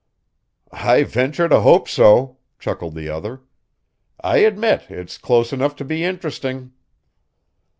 "I 0.73 1.03
venture 1.03 1.47
to 1.47 1.59
hope 1.59 1.87
so," 1.87 2.39
chuckled 2.57 2.95
the 2.95 3.07
other. 3.07 3.41
"I 4.19 4.37
admit 4.37 4.89
it's 4.89 5.19
close 5.19 5.53
enough 5.53 5.75
to 5.75 5.85
be 5.85 6.03
interesting." 6.03 6.71